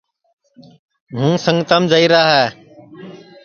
ہُوں 1.13 1.33
سنگتام 1.45 1.83
جائیرا 1.91 2.21
ہے 2.31 2.45